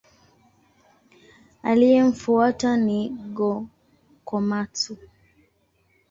Aliyemfuata 1.63 2.69
ni 2.77 3.09
Go-Komatsu. 3.35 4.97